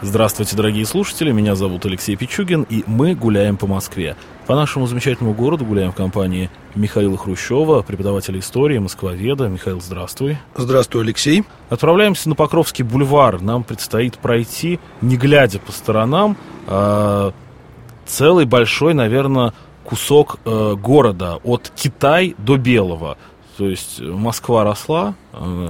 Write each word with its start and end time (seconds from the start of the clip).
Здравствуйте, 0.00 0.54
дорогие 0.54 0.86
слушатели, 0.86 1.32
меня 1.32 1.56
зовут 1.56 1.84
Алексей 1.84 2.14
Пичугин, 2.14 2.62
и 2.70 2.84
мы 2.86 3.16
гуляем 3.16 3.56
по 3.56 3.66
Москве. 3.66 4.14
По 4.46 4.54
нашему 4.54 4.86
замечательному 4.86 5.34
городу 5.34 5.64
гуляем 5.64 5.90
в 5.90 5.96
компании 5.96 6.50
Михаила 6.76 7.18
Хрущева, 7.18 7.82
преподавателя 7.82 8.38
истории, 8.38 8.78
москвоведа. 8.78 9.48
Михаил, 9.48 9.80
здравствуй. 9.80 10.38
Здравствуй, 10.54 11.02
Алексей. 11.02 11.44
Отправляемся 11.68 12.28
на 12.28 12.36
Покровский 12.36 12.84
бульвар. 12.84 13.40
Нам 13.40 13.64
предстоит 13.64 14.18
пройти, 14.18 14.78
не 15.00 15.16
глядя 15.16 15.58
по 15.58 15.72
сторонам, 15.72 16.36
э, 16.68 17.32
целый 18.06 18.44
большой, 18.44 18.94
наверное, 18.94 19.52
кусок 19.82 20.38
э, 20.44 20.76
города 20.76 21.40
от 21.42 21.72
Китай 21.74 22.36
до 22.38 22.56
Белого. 22.56 23.18
То 23.58 23.68
есть 23.68 24.00
Москва 24.00 24.62
росла, 24.62 25.14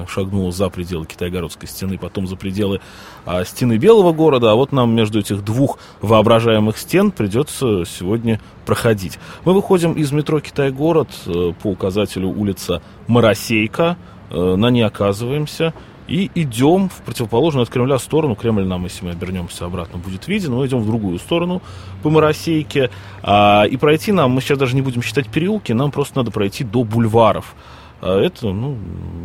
шагнула 0.08 0.52
за 0.52 0.68
пределы 0.68 1.06
Китайгородской 1.06 1.66
стены, 1.66 1.96
потом 1.96 2.26
за 2.26 2.36
пределы 2.36 2.82
а, 3.24 3.46
стены 3.46 3.78
Белого 3.78 4.12
города, 4.12 4.52
а 4.52 4.56
вот 4.56 4.72
нам 4.72 4.94
между 4.94 5.20
этих 5.20 5.42
двух 5.42 5.78
воображаемых 6.02 6.76
стен 6.76 7.10
придется 7.10 7.86
сегодня 7.86 8.42
проходить. 8.66 9.18
Мы 9.46 9.54
выходим 9.54 9.94
из 9.94 10.12
метро 10.12 10.38
Китай-город 10.38 11.08
э, 11.24 11.52
по 11.62 11.68
указателю 11.68 12.28
улица 12.28 12.82
Моросейка, 13.06 13.96
э, 14.28 14.56
на 14.56 14.68
ней 14.68 14.82
оказываемся 14.82 15.72
и 16.08 16.30
идем 16.34 16.88
в 16.88 17.02
противоположную 17.04 17.62
от 17.62 17.70
Кремля 17.70 17.98
сторону. 17.98 18.34
Кремль 18.34 18.66
нам, 18.66 18.84
если 18.84 19.04
мы 19.04 19.12
обернемся 19.12 19.66
обратно, 19.66 19.98
будет 19.98 20.26
виден. 20.26 20.54
Мы 20.54 20.66
идем 20.66 20.80
в 20.80 20.86
другую 20.86 21.18
сторону 21.18 21.62
по 22.02 22.10
Моросейке. 22.10 22.90
А, 23.22 23.64
и 23.64 23.76
пройти 23.76 24.12
нам, 24.12 24.32
мы 24.32 24.40
сейчас 24.40 24.58
даже 24.58 24.74
не 24.74 24.82
будем 24.82 25.02
считать 25.02 25.28
переулки, 25.28 25.72
нам 25.72 25.90
просто 25.90 26.18
надо 26.18 26.30
пройти 26.30 26.64
до 26.64 26.82
бульваров. 26.82 27.54
А 28.00 28.20
это, 28.20 28.52
ну, 28.52 28.76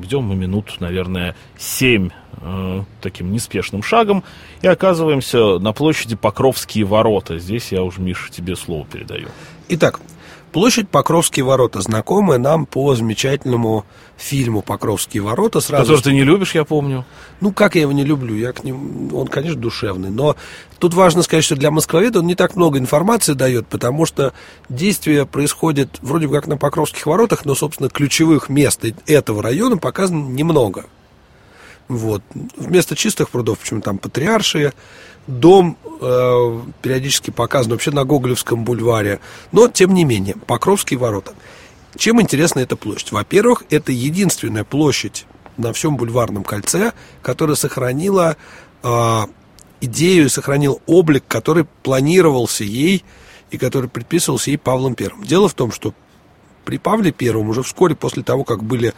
идем 0.01 0.23
мы 0.23 0.35
минут, 0.35 0.77
наверное, 0.79 1.35
семь 1.57 2.09
э, 2.37 2.83
таким 3.01 3.31
неспешным 3.31 3.83
шагом 3.83 4.23
и 4.61 4.67
оказываемся 4.67 5.59
на 5.59 5.73
площади 5.73 6.15
Покровские 6.15 6.85
ворота. 6.85 7.37
Здесь 7.37 7.71
я 7.71 7.83
уже, 7.83 8.01
Миша, 8.01 8.31
тебе 8.31 8.55
слово 8.55 8.85
передаю. 8.85 9.27
Итак, 9.69 9.99
Площадь 10.53 10.87
Покровские 10.87 11.45
ворота, 11.45 11.81
знакомая 11.81 12.37
нам 12.37 12.67
по 12.67 12.93
замечательному 12.93 13.85
фильму 14.17 14.61
Покровские 14.61 15.23
ворота. 15.23 15.59
Сразу 15.59 15.83
Который 15.83 16.03
ты 16.03 16.13
не 16.13 16.23
любишь, 16.23 16.53
я 16.53 16.63
помню. 16.63 17.05
Ну, 17.41 17.51
как 17.51 17.73
я 17.73 17.81
его 17.81 17.91
не 17.91 18.03
люблю? 18.03 18.35
Я 18.35 18.53
к 18.53 18.63
ним... 18.63 19.13
Он, 19.15 19.27
конечно, 19.27 19.59
душевный. 19.59 20.11
Но 20.11 20.35
тут 20.77 20.93
важно 20.93 21.23
сказать, 21.23 21.43
что 21.43 21.55
для 21.55 21.71
москвоведа 21.71 22.19
он 22.19 22.27
не 22.27 22.35
так 22.35 22.55
много 22.55 22.77
информации 22.77 23.33
дает, 23.33 23.65
потому 23.65 24.05
что 24.05 24.31
действие 24.69 25.25
происходит 25.25 25.97
вроде 26.03 26.27
как 26.27 26.45
на 26.45 26.55
Покровских 26.55 27.07
воротах, 27.07 27.45
но, 27.45 27.55
собственно, 27.55 27.89
ключевых 27.89 28.47
мест 28.47 28.85
этого 29.07 29.41
района 29.41 29.77
показано 29.77 30.29
немного. 30.29 30.85
Вот. 31.87 32.23
Вместо 32.55 32.95
чистых 32.95 33.29
прудов, 33.29 33.59
почему 33.59 33.81
там 33.81 33.97
патриаршие, 33.97 34.73
дом 35.27 35.77
э, 36.01 36.61
периодически 36.81 37.31
показан 37.31 37.71
вообще 37.71 37.91
на 37.91 38.03
Гоголевском 38.03 38.63
бульваре. 38.63 39.19
Но, 39.51 39.67
тем 39.67 39.93
не 39.93 40.05
менее, 40.05 40.35
Покровские 40.47 40.99
ворота. 40.99 41.33
Чем 41.95 42.21
интересна 42.21 42.59
эта 42.59 42.75
площадь? 42.75 43.11
Во-первых, 43.11 43.63
это 43.69 43.91
единственная 43.91 44.63
площадь 44.63 45.25
на 45.57 45.73
всем 45.73 45.97
бульварном 45.97 46.43
кольце, 46.43 46.93
которая 47.21 47.55
сохранила 47.55 48.37
э, 48.81 49.21
идею 49.81 50.25
и 50.25 50.29
сохранил 50.29 50.81
облик, 50.87 51.23
который 51.27 51.65
планировался 51.83 52.63
ей 52.63 53.03
и 53.51 53.57
который 53.57 53.89
предписывался 53.89 54.49
ей 54.49 54.57
Павлом 54.57 54.95
Первым. 54.95 55.23
Дело 55.23 55.47
в 55.47 55.53
том, 55.53 55.71
что 55.71 55.93
при 56.65 56.77
Павле 56.77 57.11
Первом, 57.11 57.49
уже 57.49 57.61
вскоре 57.61 57.95
после 57.95 58.23
того, 58.23 58.43
как 58.43 58.63
были 58.63 58.93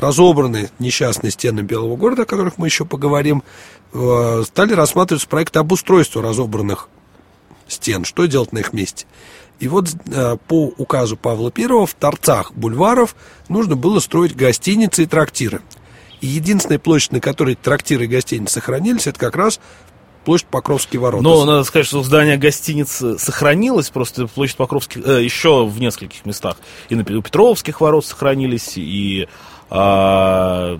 разобраны 0.00 0.70
несчастные 0.78 1.30
стены 1.30 1.60
Белого 1.60 1.96
города, 1.96 2.22
о 2.22 2.26
которых 2.26 2.58
мы 2.58 2.66
еще 2.66 2.84
поговорим, 2.84 3.42
э, 3.92 4.42
стали 4.46 4.72
рассматриваться 4.72 5.28
проекты 5.28 5.58
обустройства 5.58 6.22
разобранных 6.22 6.88
стен, 7.68 8.04
что 8.04 8.26
делать 8.26 8.52
на 8.52 8.58
их 8.58 8.72
месте. 8.72 9.06
И 9.60 9.68
вот 9.68 9.88
э, 10.06 10.36
по 10.48 10.72
указу 10.78 11.16
Павла 11.16 11.52
I 11.56 11.86
в 11.86 11.94
торцах 11.94 12.52
бульваров 12.54 13.14
нужно 13.48 13.76
было 13.76 14.00
строить 14.00 14.34
гостиницы 14.34 15.02
и 15.02 15.06
трактиры. 15.06 15.60
И 16.20 16.26
единственная 16.26 16.78
площадь, 16.78 17.12
на 17.12 17.20
которой 17.20 17.54
трактиры 17.54 18.04
и 18.04 18.08
гостиницы 18.08 18.54
сохранились, 18.54 19.06
это 19.06 19.18
как 19.18 19.36
раз 19.36 19.60
площадь 20.24 20.46
Покровские 20.48 21.00
ворота. 21.00 21.22
Но 21.22 21.44
надо 21.44 21.64
сказать, 21.64 21.86
что 21.86 22.02
здание 22.02 22.36
гостиницы 22.36 23.18
сохранилось, 23.18 23.90
просто 23.90 24.26
площадь 24.26 24.56
Покровских 24.56 25.06
э, 25.06 25.22
еще 25.22 25.66
в 25.66 25.78
нескольких 25.80 26.24
местах. 26.24 26.56
И 26.88 26.94
на 26.94 27.04
Петровских 27.04 27.80
ворот 27.80 28.04
сохранились, 28.06 28.76
и 28.76 29.28
а, 29.70 30.78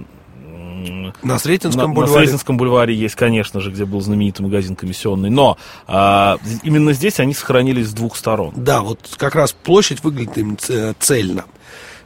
на 1.23 1.39
Сретенском 1.39 1.91
на, 1.91 1.95
бульваре. 1.95 2.13
На 2.13 2.21
Сретенском 2.21 2.57
бульваре 2.57 2.95
есть, 2.95 3.15
конечно 3.15 3.61
же, 3.61 3.71
где 3.71 3.85
был 3.85 4.01
знаменитый 4.01 4.45
магазин 4.45 4.77
комиссионный, 4.77 5.31
но 5.31 5.57
а, 5.87 6.39
именно 6.63 6.93
здесь 6.93 7.21
они 7.21 7.35
сохранились 7.35 7.89
с 7.89 7.93
двух 7.93 8.17
сторон. 8.17 8.53
Да, 8.57 8.81
вот 8.81 9.15
как 9.17 9.35
раз 9.35 9.53
площадь 9.53 10.03
выглядит 10.03 10.39
им 10.39 10.59
цельно. 10.99 11.45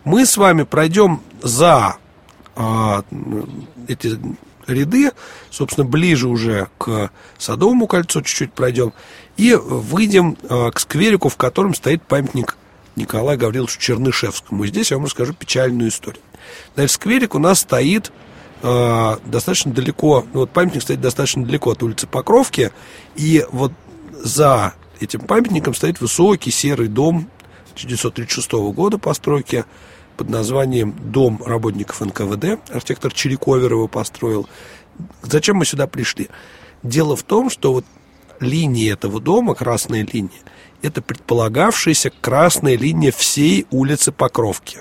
Мы 0.04 0.26
с 0.26 0.36
вами 0.36 0.64
пройдем 0.64 1.20
за 1.42 1.96
а, 2.56 3.02
эти 3.88 4.18
ряды, 4.66 5.12
собственно, 5.50 5.86
ближе 5.86 6.28
уже 6.28 6.68
к 6.78 7.10
Садовому 7.38 7.86
кольцу 7.86 8.22
чуть-чуть 8.22 8.52
пройдем, 8.52 8.92
и 9.36 9.54
выйдем 9.54 10.36
а, 10.48 10.70
к 10.70 10.80
скверику, 10.80 11.28
в 11.28 11.36
котором 11.36 11.74
стоит 11.74 12.02
памятник 12.02 12.56
Николаю 12.96 13.38
Гавриловичу 13.38 13.80
Чернышевскому. 13.80 14.64
И 14.64 14.68
здесь 14.68 14.90
я 14.90 14.96
вам 14.96 15.06
расскажу 15.06 15.34
печальную 15.34 15.90
историю. 15.90 16.22
Значит, 16.74 16.92
скверик 16.92 17.34
у 17.34 17.38
нас 17.38 17.60
стоит 17.60 18.12
э, 18.62 19.16
достаточно 19.24 19.72
далеко, 19.72 20.26
ну, 20.32 20.40
вот 20.40 20.50
памятник 20.50 20.82
стоит 20.82 21.00
достаточно 21.00 21.44
далеко 21.44 21.72
от 21.72 21.82
улицы 21.82 22.06
Покровки, 22.06 22.72
и 23.16 23.44
вот 23.50 23.72
за 24.12 24.74
этим 25.00 25.20
памятником 25.20 25.74
стоит 25.74 26.00
высокий 26.00 26.50
серый 26.50 26.88
дом 26.88 27.28
1936 27.74 28.52
года 28.52 28.98
постройки 28.98 29.64
под 30.16 30.30
названием 30.30 30.94
«Дом 31.10 31.42
работников 31.44 32.00
НКВД». 32.00 32.60
Архитектор 32.70 33.12
Чириковер 33.12 33.72
его 33.72 33.88
построил. 33.88 34.48
Зачем 35.22 35.56
мы 35.56 35.64
сюда 35.64 35.88
пришли? 35.88 36.28
Дело 36.84 37.16
в 37.16 37.24
том, 37.24 37.50
что 37.50 37.72
вот 37.72 37.84
линия 38.40 38.92
этого 38.92 39.20
дома, 39.20 39.54
красная 39.54 40.06
линия, 40.10 40.30
это 40.82 41.02
предполагавшаяся 41.02 42.10
красная 42.20 42.76
линия 42.76 43.12
всей 43.12 43.66
улицы 43.70 44.12
Покровки. 44.12 44.80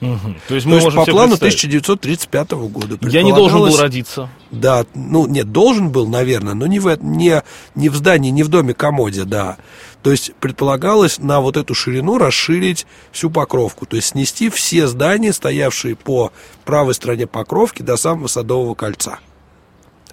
Угу. 0.00 0.34
То 0.48 0.54
есть, 0.54 0.66
мы 0.66 0.80
То 0.80 0.86
есть 0.86 0.96
по 0.96 1.04
плану 1.04 1.34
1935 1.34 2.52
года. 2.52 2.98
Я 3.02 3.22
не 3.22 3.32
должен 3.32 3.60
был 3.60 3.76
родиться. 3.76 4.30
Да, 4.50 4.86
ну 4.94 5.26
нет, 5.26 5.52
должен 5.52 5.90
был, 5.90 6.06
наверное, 6.06 6.54
но 6.54 6.66
не 6.66 6.80
в, 6.80 6.96
не, 7.02 7.42
не 7.74 7.88
в 7.90 7.96
здании, 7.96 8.30
не 8.30 8.42
в 8.42 8.48
доме 8.48 8.72
комоде, 8.72 9.24
да. 9.24 9.58
То 10.02 10.10
есть 10.10 10.32
предполагалось 10.40 11.18
на 11.18 11.40
вот 11.40 11.58
эту 11.58 11.74
ширину 11.74 12.16
расширить 12.16 12.86
всю 13.12 13.30
покровку, 13.30 13.84
то 13.84 13.96
есть 13.96 14.08
снести 14.08 14.48
все 14.48 14.86
здания, 14.86 15.34
стоявшие 15.34 15.96
по 15.96 16.32
правой 16.64 16.94
стороне 16.94 17.26
покровки 17.26 17.82
до 17.82 17.98
самого 17.98 18.26
Садового 18.26 18.74
кольца. 18.74 19.18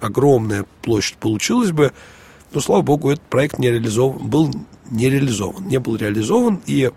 Огромная 0.00 0.66
площадь 0.82 1.16
получилась 1.16 1.72
бы, 1.72 1.92
но, 2.52 2.60
слава 2.60 2.82
богу, 2.82 3.10
этот 3.10 3.24
проект 3.24 3.58
не 3.58 3.70
реализован, 3.70 4.26
был 4.28 4.50
не 4.90 5.10
реализован, 5.10 5.66
не 5.66 5.78
был 5.78 5.96
реализован, 5.96 6.60
и 6.66 6.90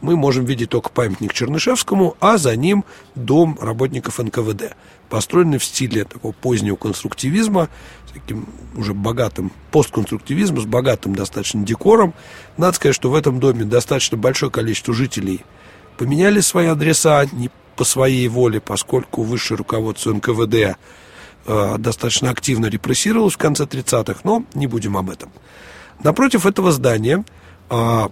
мы 0.00 0.16
можем 0.16 0.44
видеть 0.44 0.70
только 0.70 0.90
памятник 0.90 1.32
Чернышевскому, 1.32 2.16
а 2.20 2.38
за 2.38 2.54
ним 2.54 2.84
дом 3.14 3.58
работников 3.60 4.18
НКВД, 4.18 4.76
построенный 5.08 5.58
в 5.58 5.64
стиле 5.64 6.04
такого 6.04 6.32
позднего 6.32 6.76
конструктивизма, 6.76 7.68
с 8.08 8.12
таким 8.12 8.46
уже 8.76 8.94
богатым 8.94 9.50
постконструктивизмом, 9.70 10.60
с 10.60 10.66
богатым 10.66 11.14
достаточно 11.14 11.64
декором. 11.64 12.14
Надо 12.56 12.76
сказать, 12.76 12.94
что 12.94 13.10
в 13.10 13.14
этом 13.14 13.40
доме 13.40 13.64
достаточно 13.64 14.16
большое 14.16 14.52
количество 14.52 14.94
жителей 14.94 15.44
поменяли 15.96 16.40
свои 16.40 16.66
адреса 16.66 17.26
не 17.32 17.50
по 17.74 17.84
своей 17.84 18.28
воле, 18.28 18.60
поскольку 18.60 19.22
высшее 19.22 19.58
руководство 19.58 20.12
НКВД 20.12 20.78
э, 21.46 21.76
достаточно 21.78 22.30
активно 22.30 22.66
репрессировалось 22.66 23.34
в 23.34 23.38
конце 23.38 23.64
30-х, 23.64 24.20
но 24.24 24.44
не 24.54 24.66
будем 24.66 24.96
об 24.96 25.10
этом. 25.10 25.30
Напротив 26.02 26.46
этого 26.46 26.72
здания 26.72 27.24
э, 27.70 28.08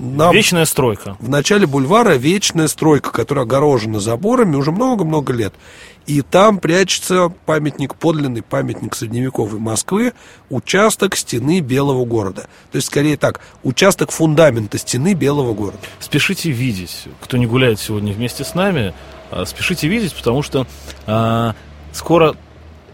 нам 0.00 0.34
вечная 0.34 0.64
стройка. 0.64 1.16
В 1.20 1.28
начале 1.28 1.66
бульвара 1.66 2.14
вечная 2.14 2.68
стройка, 2.68 3.10
которая 3.10 3.44
огорожена 3.44 4.00
заборами 4.00 4.56
уже 4.56 4.72
много-много 4.72 5.34
лет. 5.34 5.52
И 6.06 6.22
там 6.22 6.58
прячется 6.58 7.30
памятник, 7.44 7.94
подлинный 7.94 8.42
памятник 8.42 8.96
средневековой 8.96 9.60
Москвы, 9.60 10.14
участок 10.48 11.16
стены 11.16 11.60
Белого 11.60 12.06
города. 12.06 12.48
То 12.72 12.76
есть, 12.76 12.86
скорее 12.86 13.18
так, 13.18 13.40
участок 13.62 14.10
фундамента 14.10 14.78
стены 14.78 15.12
Белого 15.12 15.52
города. 15.52 15.78
Спешите 15.98 16.50
видеть, 16.50 17.04
кто 17.20 17.36
не 17.36 17.46
гуляет 17.46 17.78
сегодня 17.78 18.14
вместе 18.14 18.42
с 18.42 18.54
нами, 18.54 18.94
а, 19.30 19.44
спешите 19.44 19.86
видеть, 19.86 20.14
потому 20.14 20.42
что 20.42 20.66
а, 21.06 21.54
скоро 21.92 22.36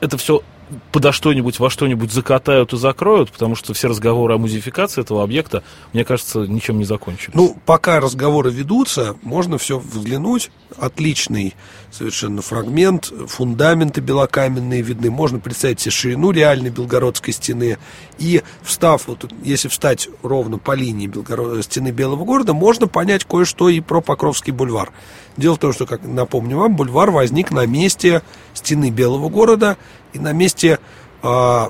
это 0.01 0.17
все 0.17 0.43
подо 0.93 1.13
что-нибудь, 1.13 1.59
во 1.59 1.71
что-нибудь 1.71 2.13
закатают 2.13 2.73
и 2.73 2.77
закроют, 2.77 3.31
потому 3.31 3.55
что 3.55 3.75
все 3.75 3.89
разговоры 3.89 4.35
о 4.35 4.39
музификации 4.39 5.01
этого 5.01 5.23
объекта, 5.23 5.63
мне 5.93 6.05
кажется, 6.05 6.41
ничем 6.41 6.79
не 6.79 6.85
закончились. 6.85 7.35
Ну, 7.35 7.57
пока 7.65 8.01
разговоры 8.01 8.51
ведутся, 8.51 9.17
можно 9.23 9.59
все 9.59 9.79
взглянуть. 9.79 10.51
Отличный 10.79 11.55
совершенно 11.91 12.43
фрагмент, 12.43 13.13
фундаменты 13.29 14.01
белокаменные 14.01 14.83
видны. 14.83 15.11
Можно 15.11 15.39
представить 15.39 15.81
себе 15.81 15.93
ширину 15.93 16.31
реальной 16.33 16.71
Белгородской 16.71 17.33
стены. 17.33 17.79
И 18.19 18.43
встав, 18.63 19.07
вот, 19.07 19.31
если 19.43 19.69
встать 19.69 20.09
ровно 20.23 20.59
по 20.59 20.73
линии 20.73 21.07
Белгород... 21.07 21.65
стены 21.65 21.91
Белого 21.93 22.25
города, 22.25 22.53
можно 22.53 22.89
понять 22.89 23.25
кое-что 23.25 23.69
и 23.69 23.81
про 23.81 24.01
Покровский 24.01 24.53
бульвар. 24.53 24.93
Дело 25.37 25.55
в 25.55 25.59
том, 25.59 25.73
что, 25.73 25.87
как 25.87 26.03
напомню 26.05 26.59
вам, 26.59 26.77
бульвар 26.77 27.11
возник 27.11 27.51
на 27.51 27.67
месте 27.67 28.23
стены 28.55 28.91
Белого 28.91 29.29
города 29.29 29.77
и 30.17 30.19
на 30.19 30.33
месте 30.33 30.79
э, 31.23 31.69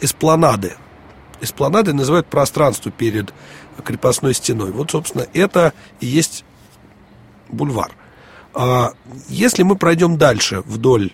эспланады. 0.00 0.76
Эспланады 1.40 1.94
называют 1.94 2.26
пространство 2.26 2.92
перед 2.92 3.32
крепостной 3.82 4.34
стеной. 4.34 4.70
Вот, 4.70 4.90
собственно, 4.90 5.26
это 5.32 5.72
и 6.00 6.06
есть 6.06 6.44
бульвар. 7.48 7.90
А 8.52 8.92
если 9.28 9.62
мы 9.62 9.76
пройдем 9.76 10.18
дальше 10.18 10.60
вдоль 10.66 11.12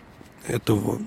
этого 0.49 0.99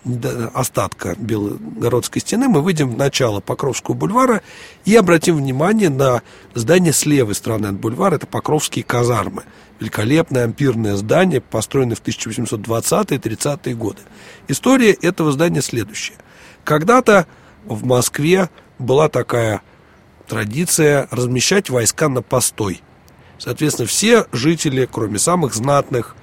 остатка 0.53 1.15
Белгородской 1.17 2.21
стены, 2.21 2.47
мы 2.47 2.61
выйдем 2.61 2.89
в 2.89 2.97
начало 2.97 3.39
Покровского 3.39 3.95
бульвара 3.95 4.41
и 4.85 4.95
обратим 4.95 5.37
внимание 5.37 5.89
на 5.89 6.21
здание 6.53 6.93
с 6.93 7.05
левой 7.05 7.35
стороны 7.35 7.67
от 7.67 7.75
бульвара. 7.75 8.15
Это 8.15 8.27
Покровские 8.27 8.83
казармы. 8.83 9.43
Великолепное 9.79 10.43
ампирное 10.43 10.95
здание, 10.95 11.41
построенное 11.41 11.95
в 11.95 12.03
1820-30-е 12.03 13.75
годы. 13.75 13.99
История 14.47 14.91
этого 14.91 15.31
здания 15.31 15.61
следующая. 15.61 16.15
Когда-то 16.63 17.27
в 17.65 17.85
Москве 17.85 18.49
была 18.77 19.09
такая 19.09 19.61
традиция 20.27 21.07
размещать 21.11 21.69
войска 21.69 22.09
на 22.09 22.21
постой. 22.21 22.81
Соответственно, 23.37 23.87
все 23.87 24.25
жители, 24.33 24.87
кроме 24.91 25.17
самых 25.17 25.53
знатных, 25.53 26.15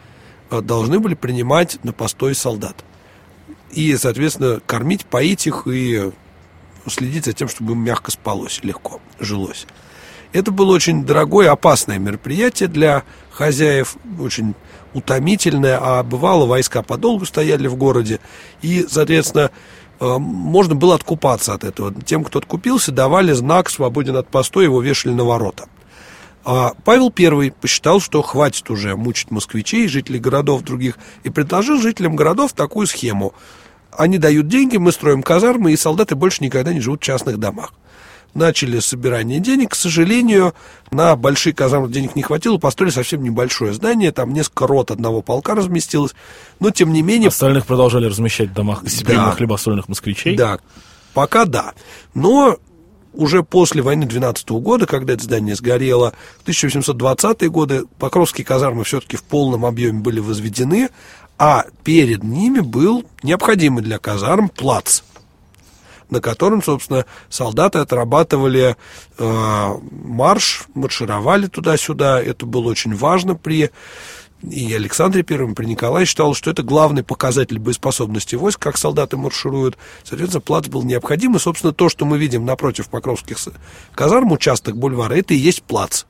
э, 0.50 0.60
должны 0.60 1.00
были 1.00 1.14
принимать 1.14 1.82
на 1.82 1.92
постой 1.92 2.34
солдат 2.34 2.84
и, 3.72 3.96
соответственно, 3.96 4.60
кормить, 4.66 5.06
поить 5.06 5.46
их 5.46 5.66
и 5.66 6.10
следить 6.88 7.24
за 7.24 7.32
тем, 7.32 7.48
чтобы 7.48 7.72
им 7.72 7.78
мягко 7.78 8.10
спалось, 8.10 8.60
легко 8.62 9.00
жилось. 9.18 9.66
Это 10.32 10.50
было 10.50 10.74
очень 10.74 11.04
дорогое, 11.04 11.50
опасное 11.50 11.98
мероприятие 11.98 12.68
для 12.68 13.04
хозяев, 13.30 13.96
очень 14.20 14.54
утомительное, 14.92 15.78
а 15.80 16.02
бывало 16.02 16.46
войска 16.46 16.82
подолгу 16.82 17.24
стояли 17.26 17.68
в 17.68 17.76
городе, 17.76 18.20
и, 18.62 18.86
соответственно, 18.88 19.50
э, 20.00 20.16
можно 20.18 20.74
было 20.74 20.94
откупаться 20.94 21.54
от 21.54 21.64
этого. 21.64 21.94
Тем, 22.02 22.24
кто 22.24 22.38
откупился, 22.38 22.92
давали 22.92 23.32
знак 23.32 23.70
«Свободен 23.70 24.16
от 24.16 24.28
постоя», 24.28 24.64
его 24.64 24.80
вешали 24.80 25.12
на 25.12 25.24
ворота. 25.24 25.68
А 26.46 26.72
Павел 26.84 27.12
I 27.18 27.50
посчитал, 27.50 28.00
что 28.00 28.22
хватит 28.22 28.70
уже 28.70 28.96
мучить 28.96 29.30
москвичей, 29.30 29.88
жителей 29.88 30.20
городов 30.20 30.62
других, 30.62 30.96
и 31.24 31.28
предложил 31.28 31.78
жителям 31.78 32.16
городов 32.16 32.54
такую 32.54 32.86
схему– 32.86 33.34
они 33.96 34.18
дают 34.18 34.48
деньги, 34.48 34.76
мы 34.76 34.92
строим 34.92 35.22
казармы, 35.22 35.72
и 35.72 35.76
солдаты 35.76 36.14
больше 36.14 36.44
никогда 36.44 36.72
не 36.72 36.80
живут 36.80 37.00
в 37.00 37.04
частных 37.04 37.38
домах. 37.38 37.72
Начали 38.34 38.80
собирание 38.80 39.40
денег. 39.40 39.70
К 39.70 39.74
сожалению, 39.74 40.54
на 40.90 41.16
большие 41.16 41.54
казармы 41.54 41.88
денег 41.88 42.14
не 42.16 42.22
хватило. 42.22 42.58
Построили 42.58 42.92
совсем 42.92 43.22
небольшое 43.22 43.72
здание. 43.72 44.12
Там 44.12 44.34
несколько 44.34 44.66
рот 44.66 44.90
одного 44.90 45.22
полка 45.22 45.54
разместилось. 45.54 46.14
Но, 46.60 46.70
тем 46.70 46.92
не 46.92 47.00
менее... 47.00 47.28
Остальных 47.28 47.64
продолжали 47.64 48.04
размещать 48.06 48.50
в 48.50 48.52
домах 48.52 48.82
гостеприимных 48.82 49.30
да. 49.30 49.36
хлебосольных 49.36 49.88
москвичей? 49.88 50.36
Да, 50.36 50.58
пока 51.14 51.46
да. 51.46 51.72
Но 52.12 52.58
уже 53.16 53.42
после 53.42 53.82
войны 53.82 54.06
12 54.06 54.48
года, 54.50 54.86
когда 54.86 55.14
это 55.14 55.24
здание 55.24 55.54
сгорело, 55.54 56.12
в 56.44 56.48
1820-е 56.48 57.50
годы 57.50 57.84
Покровские 57.98 58.44
казармы 58.44 58.84
все-таки 58.84 59.16
в 59.16 59.24
полном 59.24 59.64
объеме 59.64 60.00
были 60.00 60.20
возведены, 60.20 60.90
а 61.38 61.64
перед 61.82 62.22
ними 62.22 62.60
был 62.60 63.04
необходимый 63.22 63.82
для 63.82 63.98
казарм 63.98 64.48
плац, 64.48 65.00
на 66.10 66.20
котором, 66.20 66.62
собственно, 66.62 67.04
солдаты 67.28 67.78
отрабатывали 67.78 68.76
э, 69.18 69.74
марш, 69.90 70.64
маршировали 70.74 71.46
туда-сюда. 71.46 72.22
Это 72.22 72.46
было 72.46 72.68
очень 72.68 72.94
важно 72.94 73.34
при 73.34 73.70
и 74.42 74.72
Александре 74.74 75.22
Первом, 75.22 75.54
при 75.54 75.66
Николае 75.66 76.06
считал, 76.06 76.34
что 76.34 76.50
это 76.50 76.62
главный 76.62 77.02
показатель 77.02 77.58
боеспособности 77.58 78.36
войск, 78.36 78.60
как 78.60 78.76
солдаты 78.76 79.16
маршируют. 79.16 79.78
Соответственно, 80.04 80.42
плац 80.42 80.68
был 80.68 80.82
необходим. 80.82 81.36
И, 81.36 81.38
собственно, 81.38 81.72
то, 81.72 81.88
что 81.88 82.04
мы 82.04 82.18
видим 82.18 82.44
напротив 82.44 82.88
Покровских 82.88 83.38
казарм, 83.94 84.32
участок 84.32 84.76
бульвара, 84.76 85.14
это 85.14 85.34
и 85.34 85.38
есть 85.38 85.62
плац 85.62 86.04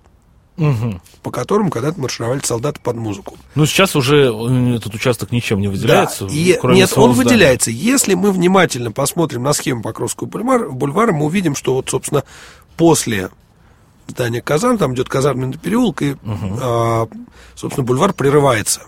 угу. 0.57 1.01
по 1.23 1.31
которым 1.31 1.71
когда-то 1.71 2.01
маршировали 2.01 2.41
солдаты 2.41 2.81
под 2.81 2.97
музыку. 2.97 3.37
Ну, 3.55 3.67
сейчас 3.67 3.97
уже 3.97 4.33
э, 4.33 4.77
этот 4.77 4.95
участок 4.95 5.33
ничем 5.33 5.61
не 5.61 5.69
выделяется. 5.69 6.27
Да. 6.27 6.33
И, 6.33 6.59
нет, 6.65 6.93
он 6.97 7.15
здания. 7.15 7.15
выделяется. 7.15 7.71
Если 7.71 8.15
мы 8.15 8.33
внимательно 8.33 8.93
посмотрим 8.93 9.43
на 9.43 9.53
схему 9.53 9.83
Покровского 9.83 10.27
бульвара, 10.29 10.69
бульвара, 10.69 11.13
мы 11.13 11.27
увидим, 11.27 11.55
что 11.55 11.75
вот, 11.75 11.89
собственно, 11.91 12.25
после 12.77 13.31
здания 14.07 14.41
Казан, 14.41 14.79
там 14.79 14.95
идет 14.95 15.09
казарменный 15.09 15.59
переулок, 15.59 16.03
и, 16.03 16.13
угу. 16.13 16.59
а, 16.61 17.09
собственно, 17.55 17.85
бульвар 17.85 18.13
прерывается. 18.13 18.83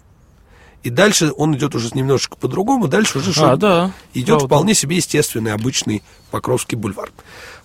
И 0.83 0.91
дальше 0.91 1.33
он 1.37 1.57
идет 1.57 1.75
уже 1.75 1.91
немножечко 1.95 2.37
по-другому, 2.37 2.89
дальше 2.89 3.19
уже 3.19 3.33
а, 3.45 3.57
да. 3.57 3.91
идет 4.15 4.41
да, 4.41 4.47
вполне 4.47 4.75
да. 4.75 4.79
себе 4.79 4.97
естественный, 4.97 5.53
обычный 5.53 6.03
Покровский 6.31 6.77
бульвар. 6.77 7.11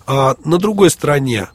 А, 0.06 0.34
на 0.44 0.58
другой 0.58 0.90
стороне 0.90 1.48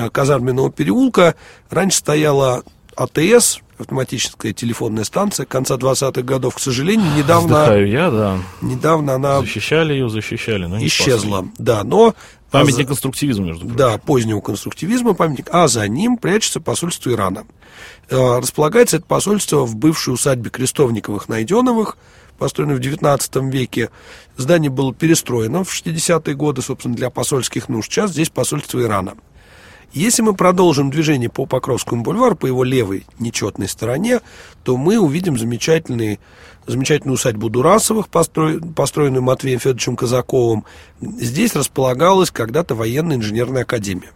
Э, 0.00 0.08
казарменного 0.08 0.70
переулка 0.70 1.34
раньше 1.68 1.98
стояла 1.98 2.62
АТС, 2.96 3.60
автоматическая 3.78 4.52
телефонная 4.52 5.04
станция 5.04 5.46
конца 5.46 5.76
20-х 5.76 6.22
годов. 6.22 6.56
К 6.56 6.60
сожалению, 6.60 7.12
недавно... 7.16 7.62
Вздыхаю 7.62 7.88
я, 7.88 8.10
да. 8.10 8.38
Недавно 8.60 9.14
она... 9.14 9.40
Защищали 9.40 9.92
ее, 9.92 10.08
защищали, 10.08 10.66
но 10.66 10.78
не 10.78 10.86
Исчезла, 10.86 11.38
спасли. 11.38 11.52
да, 11.58 11.84
но... 11.84 12.14
Памятник 12.50 12.86
а 12.86 12.88
конструктивизма, 12.88 13.46
между 13.46 13.60
прочим. 13.60 13.76
Да, 13.76 13.98
позднего 13.98 14.40
конструктивизма 14.40 15.14
памятник. 15.14 15.48
А 15.52 15.68
за 15.68 15.86
ним 15.86 16.16
прячется 16.16 16.60
посольство 16.60 17.10
Ирана. 17.10 17.44
Э, 18.08 18.38
располагается 18.38 18.96
это 18.96 19.06
посольство 19.06 19.64
в 19.64 19.76
бывшей 19.76 20.14
усадьбе 20.14 20.50
Крестовниковых-Найденовых, 20.50 21.96
построенной 22.38 22.74
в 22.76 22.80
XIX 22.80 23.50
веке. 23.50 23.90
Здание 24.36 24.70
было 24.70 24.92
перестроено 24.92 25.62
в 25.62 25.72
60-е 25.72 26.34
годы, 26.34 26.62
собственно, 26.62 26.96
для 26.96 27.10
посольских 27.10 27.68
нужд. 27.68 27.90
Сейчас 27.90 28.10
здесь 28.10 28.30
посольство 28.30 28.80
Ирана. 28.80 29.14
Если 29.92 30.22
мы 30.22 30.34
продолжим 30.34 30.90
движение 30.90 31.28
по 31.28 31.46
Покровскому 31.46 32.02
бульвару, 32.02 32.36
по 32.36 32.46
его 32.46 32.62
левой 32.62 33.06
нечетной 33.18 33.68
стороне, 33.68 34.20
то 34.62 34.76
мы 34.76 34.98
увидим 34.98 35.36
замечательный, 35.36 36.20
замечательную 36.66 37.14
усадьбу 37.14 37.50
Дурасовых, 37.50 38.08
постро, 38.08 38.60
построенную 38.76 39.22
Матвеем 39.22 39.58
Федоровичем 39.58 39.96
Казаковым. 39.96 40.64
Здесь 41.00 41.56
располагалась 41.56 42.30
когда-то 42.30 42.76
военная 42.76 43.16
инженерная 43.16 43.62
академия. 43.62 44.12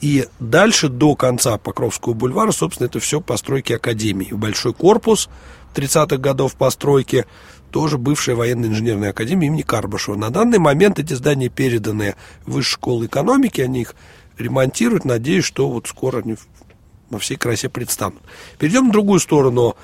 И 0.00 0.26
дальше 0.38 0.88
до 0.88 1.14
конца 1.14 1.58
Покровского 1.58 2.14
бульвара, 2.14 2.52
собственно, 2.52 2.86
это 2.86 3.00
все 3.00 3.20
постройки 3.20 3.72
академии. 3.72 4.28
Большой 4.32 4.72
корпус 4.72 5.28
30-х 5.74 6.16
годов 6.16 6.54
постройки, 6.54 7.26
тоже 7.70 7.98
бывшая 7.98 8.34
военная 8.34 8.68
инженерная 8.68 9.10
академия 9.10 9.48
имени 9.48 9.62
Карбашева. 9.62 10.16
На 10.16 10.30
данный 10.30 10.58
момент 10.58 10.98
эти 10.98 11.12
здания 11.14 11.48
переданы 11.48 12.14
в 12.46 12.52
Высшую 12.52 12.72
школу 12.72 13.06
экономики, 13.06 13.60
они 13.60 13.82
их 13.82 13.94
ремонтируют. 14.40 15.04
Надеюсь, 15.04 15.44
что 15.44 15.68
вот 15.68 15.86
скоро 15.86 16.18
они 16.18 16.36
во 17.10 17.18
всей 17.18 17.36
красе 17.36 17.68
предстанут. 17.68 18.20
Перейдем 18.58 18.86
на 18.86 18.92
другую 18.92 19.20
сторону 19.20 19.76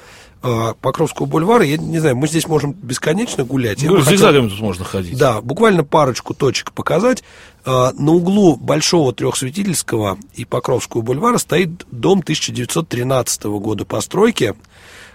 э, 0.43 0.75
Покровского 0.81 1.27
бульвара. 1.27 1.65
Я 1.65 1.77
не 1.77 1.99
знаю, 1.99 2.17
мы 2.17 2.29
здесь 2.29 2.47
можем 2.47 2.73
бесконечно 2.73 3.45
гулять. 3.45 3.83
Ну, 3.83 4.01
зигзагами 4.01 4.45
хотел, 4.45 4.51
тут 4.51 4.61
можно 4.61 4.85
ходить. 4.85 5.19
Да, 5.19 5.41
буквально 5.41 5.85
парочку 5.85 6.35
точек 6.35 6.73
показать. 6.73 7.23
Э, 7.65 7.91
на 7.93 8.13
углу 8.13 8.57
Большого 8.57 9.13
Трехсветительского 9.13 10.19
и 10.35 10.45
Покровского 10.45 11.03
бульвара 11.03 11.39
стоит 11.39 11.85
дом 11.91 12.21
1913 12.21 13.45
года 13.45 13.85
постройки, 13.85 14.55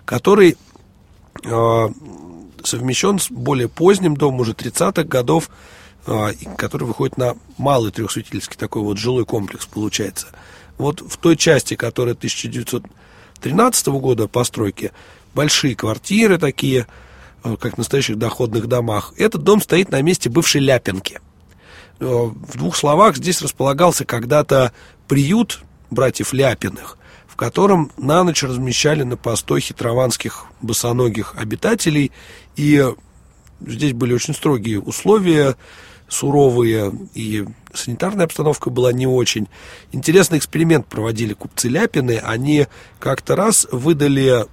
который 0.06 0.58
э, 1.44 1.90
совмещен 2.64 3.20
с 3.20 3.32
более 3.32 3.70
поздним 3.70 4.16
домом 4.16 4.42
уже 4.42 4.52
30-х 4.52 5.04
годов 5.04 5.50
который 6.58 6.86
выходит 6.86 7.18
на 7.18 7.36
малый 7.58 7.92
трехсветительский 7.92 8.58
такой 8.58 8.82
вот 8.82 8.98
жилой 8.98 9.26
комплекс 9.26 9.66
получается. 9.66 10.28
Вот 10.78 11.02
в 11.02 11.18
той 11.18 11.38
части, 11.38 11.76
которая 11.76 12.16
1913 12.16 13.88
года 13.88 14.28
постройки, 14.28 14.92
большие 15.36 15.76
квартиры 15.76 16.38
такие, 16.38 16.88
а, 17.44 17.56
как 17.56 17.76
в 17.76 17.78
настоящих 17.78 18.18
доходных 18.18 18.68
домах. 18.68 19.14
Этот 19.18 19.44
дом 19.44 19.62
стоит 19.62 19.92
на 19.92 20.02
месте 20.02 20.30
бывшей 20.30 20.62
Ляпинки. 20.62 21.20
А, 22.00 22.06
в 22.06 22.58
двух 22.58 22.76
словах, 22.76 23.18
здесь 23.18 23.42
располагался 23.42 24.06
когда-то 24.06 24.74
приют 25.08 25.64
братьев 25.90 26.34
Ляпиных, 26.34 26.98
в 27.28 27.36
котором 27.36 27.92
на 27.98 28.24
ночь 28.24 28.44
размещали 28.44 29.04
на 29.04 29.18
постой 29.18 29.62
хитрованских 29.62 30.46
босоногих 30.62 31.36
обитателей 31.38 32.12
и 32.56 32.86
здесь 33.66 33.94
были 33.94 34.14
очень 34.14 34.34
строгие 34.34 34.80
условия, 34.80 35.56
суровые, 36.08 36.92
и 37.14 37.46
санитарная 37.74 38.26
обстановка 38.26 38.70
была 38.70 38.92
не 38.92 39.08
очень. 39.08 39.48
Интересный 39.92 40.38
эксперимент 40.38 40.88
проводили 40.88 41.34
купцы 41.34 41.70
Ляпины. 41.70 42.20
Они 42.24 42.68
как-то 43.00 43.36
раз 43.36 43.68
выдали 43.72 44.46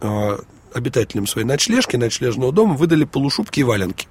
э, 0.00 0.38
обитателям 0.72 1.26
своей 1.26 1.46
ночлежки, 1.46 1.96
ночлежного 1.96 2.52
дома, 2.52 2.74
выдали 2.74 3.04
полушубки 3.04 3.60
и 3.60 3.64
валенки. 3.64 4.08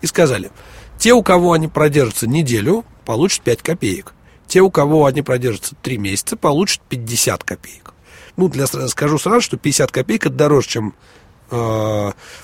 И 0.00 0.06
сказали, 0.06 0.50
те, 0.98 1.12
у 1.12 1.22
кого 1.22 1.52
они 1.52 1.68
продержатся 1.68 2.26
неделю, 2.26 2.84
получат 3.04 3.42
5 3.42 3.62
копеек. 3.62 4.14
Те, 4.46 4.60
у 4.60 4.70
кого 4.70 5.06
они 5.06 5.22
продержатся 5.22 5.76
3 5.80 5.98
месяца, 5.98 6.36
получат 6.36 6.82
50 6.88 7.44
копеек. 7.44 7.94
Ну, 8.36 8.48
для, 8.48 8.66
скажу 8.66 9.18
сразу, 9.18 9.40
что 9.40 9.56
50 9.56 9.90
копеек 9.92 10.26
это 10.26 10.34
дороже, 10.34 10.68
чем 10.68 10.94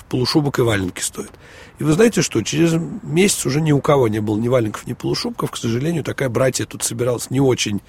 полушубок 0.09 0.59
и 0.59 0.61
валенки 0.61 1.01
стоят. 1.01 1.31
И 1.79 1.83
вы 1.83 1.93
знаете 1.93 2.21
что, 2.21 2.41
через 2.41 2.73
месяц 3.03 3.45
уже 3.45 3.61
ни 3.61 3.71
у 3.71 3.79
кого 3.79 4.07
не 4.07 4.19
было 4.19 4.37
ни 4.37 4.47
валенков, 4.47 4.85
ни 4.85 4.93
полушубков. 4.93 5.51
К 5.51 5.57
сожалению, 5.57 6.03
такая 6.03 6.29
братья 6.29 6.65
тут 6.65 6.83
собиралась 6.83 7.29
не 7.29 7.39
очень 7.39 7.81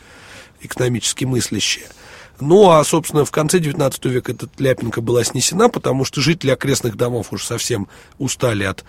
экономически 0.61 1.25
мыслящая. 1.25 1.87
Ну, 2.41 2.71
а, 2.71 2.83
собственно, 2.85 3.25
в 3.25 3.31
конце 3.31 3.59
19 3.59 4.07
века 4.07 4.33
эта 4.33 4.49
ляпинка 4.59 5.03
была 5.03 5.25
снесена, 5.25 5.69
потому 5.69 6.05
что 6.05 6.21
жители 6.21 6.51
окрестных 6.51 6.97
домов 6.97 7.33
уже 7.33 7.45
совсем 7.45 7.89
устали 8.19 8.65
от 8.65 8.85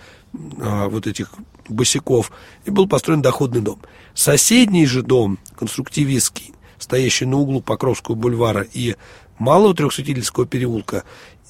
а, 0.60 0.88
вот 0.88 1.06
этих 1.06 1.30
босиков, 1.68 2.32
и 2.64 2.70
был 2.70 2.88
построен 2.88 3.20
доходный 3.20 3.60
дом. 3.60 3.80
Соседний 4.14 4.86
же 4.86 5.02
дом, 5.02 5.38
конструктивистский, 5.56 6.54
стоящий 6.82 7.24
на 7.24 7.38
углу 7.38 7.60
Покровского 7.62 8.14
бульвара 8.14 8.66
и 8.72 8.96
Малого 9.38 9.74
Трехсветительского 9.74 10.46
переулка, 10.46 11.04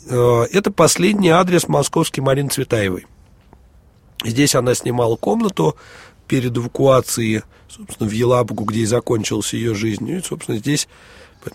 э, 0.08 0.46
это 0.52 0.70
последний 0.70 1.30
адрес 1.30 1.68
московской 1.68 2.22
Марины 2.22 2.48
Цветаевой. 2.48 3.06
Здесь 4.24 4.54
она 4.54 4.74
снимала 4.74 5.16
комнату 5.16 5.76
перед 6.28 6.56
эвакуацией, 6.56 7.42
собственно, 7.68 8.08
в 8.08 8.12
Елабугу, 8.12 8.64
где 8.64 8.80
и 8.80 8.86
закончилась 8.86 9.52
ее 9.52 9.74
жизнь. 9.74 10.08
И, 10.08 10.20
собственно, 10.20 10.58
здесь 10.58 10.88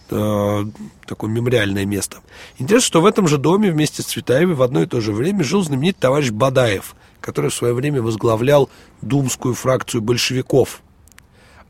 э, 0.10 0.66
такое 1.06 1.30
мемориальное 1.30 1.86
место. 1.86 2.18
Интересно, 2.58 2.86
что 2.86 3.02
в 3.02 3.06
этом 3.06 3.28
же 3.28 3.38
доме 3.38 3.72
вместе 3.72 4.02
с 4.02 4.08
Цветаевой 4.08 4.56
в 4.56 4.62
одно 4.62 4.82
и 4.82 4.86
то 4.86 5.02
же 5.02 5.14
время 5.14 5.44
жил 5.44 5.64
знаменитый 5.64 6.02
товарищ 6.02 6.32
Бадаев, 6.32 6.96
который 7.22 7.50
в 7.50 7.56
свое 7.56 7.74
время 7.74 8.02
возглавлял 8.02 8.70
думскую 9.02 9.54
фракцию 9.54 10.02
большевиков, 10.02 10.82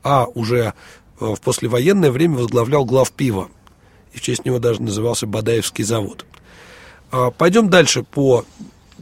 а 0.02 0.26
уже 0.34 0.74
в 1.20 1.40
послевоенное 1.40 2.10
время 2.10 2.38
возглавлял 2.38 2.84
глав 2.84 3.12
пива. 3.12 3.48
И 4.12 4.18
в 4.18 4.20
честь 4.20 4.44
него 4.44 4.58
даже 4.58 4.82
назывался 4.82 5.26
Бадаевский 5.26 5.84
завод. 5.84 6.24
А, 7.10 7.30
пойдем 7.30 7.68
дальше 7.68 8.02
по 8.02 8.44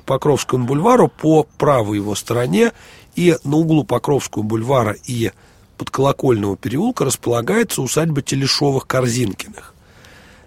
Покровскому 0.04 0.66
бульвару, 0.66 1.08
по 1.08 1.44
правой 1.58 1.98
его 1.98 2.14
стороне, 2.14 2.72
и 3.16 3.36
на 3.44 3.56
углу 3.56 3.84
Покровского 3.84 4.42
бульвара 4.42 4.96
и 5.06 5.32
подколокольного 5.78 6.56
переулка 6.56 7.04
располагается 7.04 7.82
усадьба 7.82 8.22
Телешовых-Корзинкиных. 8.22 9.74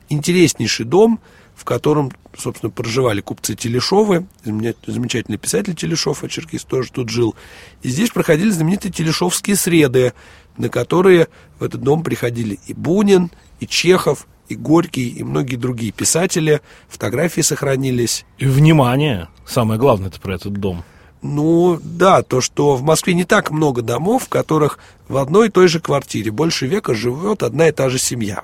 Интереснейший 0.07 0.85
дом, 0.85 1.19
в 1.59 1.65
котором, 1.65 2.11
собственно, 2.37 2.69
проживали 2.69 3.19
купцы 3.19 3.53
Телешовы, 3.53 4.25
замечательный 4.45 5.37
писатель 5.37 5.75
Телешов, 5.75 6.23
а 6.23 6.29
Черкис 6.29 6.63
тоже 6.63 6.89
тут 6.89 7.09
жил. 7.09 7.35
И 7.83 7.89
здесь 7.89 8.11
проходили 8.11 8.49
знаменитые 8.49 8.93
Телешовские 8.93 9.57
среды, 9.57 10.13
на 10.57 10.69
которые 10.69 11.27
в 11.59 11.63
этот 11.65 11.81
дом 11.81 12.01
приходили 12.01 12.59
и 12.65 12.73
Бунин, 12.73 13.29
и 13.59 13.67
Чехов, 13.67 14.25
и 14.47 14.55
Горький, 14.55 15.09
и 15.09 15.21
многие 15.23 15.57
другие 15.57 15.91
писатели. 15.91 16.61
Фотографии 16.87 17.41
сохранились. 17.41 18.25
И 18.37 18.45
внимание, 18.45 19.27
самое 19.45 19.77
главное 19.77 20.07
это 20.07 20.21
про 20.21 20.35
этот 20.35 20.53
дом. 20.53 20.85
Ну, 21.21 21.77
да, 21.83 22.23
то, 22.23 22.39
что 22.39 22.77
в 22.77 22.83
Москве 22.83 23.13
не 23.13 23.25
так 23.25 23.51
много 23.51 23.81
домов, 23.81 24.23
в 24.23 24.29
которых 24.29 24.79
в 25.09 25.17
одной 25.17 25.49
и 25.49 25.51
той 25.51 25.67
же 25.67 25.81
квартире 25.81 26.31
больше 26.31 26.67
века 26.67 26.95
живет 26.95 27.43
одна 27.43 27.67
и 27.67 27.73
та 27.73 27.89
же 27.89 27.99
семья. 27.99 28.43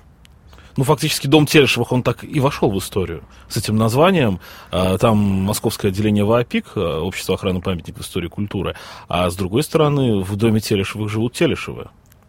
Ну, 0.77 0.83
фактически 0.83 1.27
дом 1.27 1.45
Телешевых, 1.45 1.91
он 1.93 2.03
так 2.03 2.23
и 2.23 2.39
вошел 2.39 2.69
в 2.69 2.77
историю 2.79 3.23
с 3.47 3.55
этим 3.55 3.77
названием. 3.77 4.39
А, 4.71 4.97
там 4.97 5.17
московское 5.17 5.89
отделение 5.89 6.25
ВАПИК, 6.25 6.65
а, 6.75 6.99
Общество 6.99 7.35
охраны 7.35 7.61
памятников 7.61 8.03
истории 8.03 8.27
и 8.27 8.29
культуры, 8.29 8.75
а 9.07 9.29
с 9.29 9.35
другой 9.35 9.63
стороны, 9.63 10.19
в 10.21 10.35
доме 10.35 10.59
Телешевых 10.59 11.09
живут 11.09 11.33
Телешевы. 11.33 11.87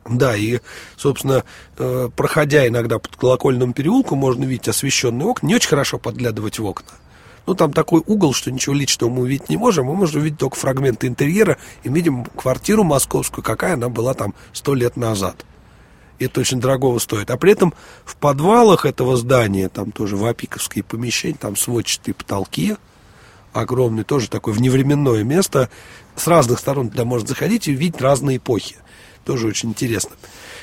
Да, 0.09 0.37
и, 0.37 0.61
собственно, 0.97 1.43
э, 1.79 2.09
проходя 2.15 2.69
иногда 2.69 3.01
под 3.01 3.17
колокольным 3.17 3.73
переулку, 3.73 4.15
можно 4.15 4.45
видеть 4.45 4.69
освещенные 4.69 5.27
окна. 5.27 5.49
Не 5.49 5.57
очень 5.57 5.69
хорошо 5.69 5.99
подглядывать 5.99 6.61
в 6.61 6.65
окна. 6.65 6.93
Ну, 7.47 7.55
там 7.55 7.73
такой 7.73 8.03
угол, 8.07 8.33
что 8.33 8.53
ничего 8.53 8.75
личного 8.75 9.11
мы 9.11 9.23
увидеть 9.23 9.49
не 9.49 9.57
можем. 9.57 9.87
Мы 9.87 9.97
можем 9.97 10.21
увидеть 10.21 10.39
только 10.39 10.57
фрагменты 10.57 11.09
интерьера 11.09 11.59
и 11.83 11.89
видим 11.89 12.25
квартиру 12.25 12.85
московскую, 12.85 13.45
какая 13.45 13.75
она 13.75 13.89
была 13.89 14.15
там 14.15 14.35
сто 14.53 14.75
лет 14.75 14.97
назад. 14.97 15.45
Это 16.19 16.41
очень 16.41 16.61
дорогого 16.61 16.99
стоит. 16.99 17.31
А 17.31 17.37
при 17.37 17.53
этом 17.53 17.75
в 18.05 18.17
подвалах 18.17 18.87
этого 18.87 19.17
здания, 19.17 19.69
там 19.69 19.93
тоже 19.93 20.17
вапиковские 20.17 20.85
помещения, 20.85 21.37
там 21.39 21.57
сводчатые 21.57 22.15
потолки, 22.15 22.77
огромный, 23.53 24.05
тоже 24.05 24.29
такое 24.29 24.55
вневременное 24.55 25.25
место. 25.25 25.71
С 26.15 26.27
разных 26.27 26.59
сторон 26.59 26.91
туда 26.91 27.05
можно 27.05 27.29
заходить 27.29 27.69
и 27.69 27.75
увидеть 27.75 28.01
разные 28.01 28.39
эпохи. 28.39 28.77
Тоже 29.25 29.49
очень 29.49 29.71
интересно. 29.71 30.13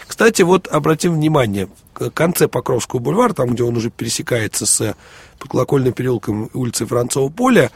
Кстати, 0.08 0.42
вот 0.42 0.68
обратим 0.68 1.14
внимание, 1.14 1.70
в 1.96 2.10
конце 2.12 2.48
Покровского 2.48 3.00
бульвара, 3.00 3.34
там, 3.34 3.54
где 3.54 3.64
он 3.64 3.76
уже 3.76 3.90
пересекается 3.90 4.66
с 4.66 4.96
под 5.38 5.50
Колокольным 5.50 5.94
переулком 5.94 6.50
улицы 6.54 6.86
Францова 6.86 7.30
поля, 7.30 7.72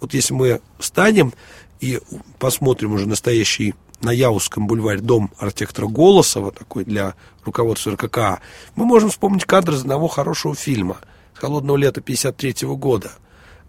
вот 0.00 0.14
если 0.14 0.34
мы 0.34 0.60
встанем 0.78 1.32
и 1.80 2.00
посмотрим 2.38 2.92
уже 2.92 3.06
настоящий 3.06 3.74
на 4.02 4.10
Яузском 4.10 4.66
бульваре 4.66 5.00
дом 5.00 5.30
архитектора 5.38 5.86
Голосова, 5.86 6.52
такой 6.52 6.84
для 6.84 7.14
руководства 7.44 7.92
РККА, 7.92 8.40
мы 8.74 8.84
можем 8.84 9.10
вспомнить 9.10 9.44
кадр 9.44 9.72
из 9.72 9.80
одного 9.82 10.08
хорошего 10.08 10.54
фильма 10.54 10.98
«Холодного 11.34 11.76
лета 11.76 12.00
53 12.00 12.68
года». 12.76 13.12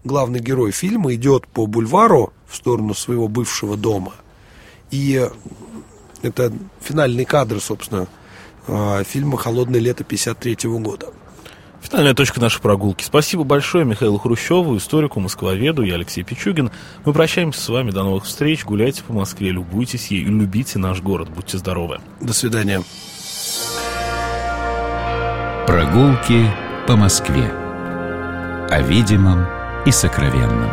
Главный 0.03 0.39
герой 0.39 0.71
фильма 0.71 1.13
идет 1.13 1.47
по 1.47 1.65
бульвару 1.65 2.33
в 2.47 2.55
сторону 2.55 2.93
своего 2.93 3.27
бывшего 3.27 3.77
дома. 3.77 4.13
И 4.91 5.29
это 6.21 6.51
финальный 6.81 7.25
кадр, 7.25 7.61
собственно, 7.61 8.07
а, 8.67 9.03
фильма 9.03 9.37
«Холодное 9.37 9.79
лето 9.79 10.03
53 10.03 10.69
года». 10.79 11.13
Финальная 11.83 12.13
точка 12.13 12.39
нашей 12.39 12.61
прогулки. 12.61 13.03
Спасибо 13.03 13.43
большое 13.43 13.83
Михаилу 13.83 14.17
Хрущеву, 14.17 14.77
историку, 14.77 15.19
москвоведу. 15.19 15.83
Я 15.83 15.95
Алексей 15.95 16.23
Пичугин. 16.23 16.71
Мы 17.03 17.13
прощаемся 17.13 17.59
с 17.59 17.67
вами. 17.67 17.91
До 17.91 18.03
новых 18.03 18.23
встреч. 18.23 18.63
Гуляйте 18.63 19.03
по 19.03 19.13
Москве, 19.13 19.51
любуйтесь 19.51 20.07
ей 20.07 20.21
и 20.21 20.25
любите 20.25 20.79
наш 20.79 21.01
город. 21.01 21.29
Будьте 21.29 21.57
здоровы. 21.57 21.99
До 22.21 22.33
свидания. 22.33 22.81
Прогулки 25.67 26.49
по 26.87 26.95
Москве. 26.95 27.51
О 28.69 28.81
видимом 28.81 29.45
и 29.85 29.91
сокровенном. 29.91 30.71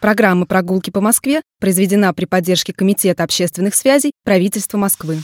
Программа 0.00 0.46
«Прогулки 0.46 0.90
по 0.90 1.00
Москве» 1.00 1.42
произведена 1.60 2.14
при 2.14 2.24
поддержке 2.24 2.72
Комитета 2.72 3.24
общественных 3.24 3.74
связей 3.74 4.12
правительства 4.24 4.78
Москвы. 4.78 5.18